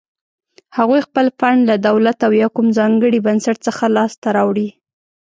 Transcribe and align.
هغوی 0.77 1.01
خپل 1.07 1.25
فنډ 1.39 1.61
له 1.69 1.75
دولت 1.87 2.17
او 2.27 2.31
یا 2.41 2.47
کوم 2.55 2.67
ځانګړي 2.77 3.19
بنسټ 3.25 3.57
څخه 3.67 3.83
لاس 3.95 4.13
ته 4.21 4.29
راوړي. 4.37 4.69